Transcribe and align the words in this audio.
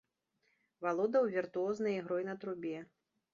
Валодаў 0.85 1.27
віртуознай 1.35 1.93
ігрой 1.99 2.27
на 2.31 2.35
трубе. 2.45 2.75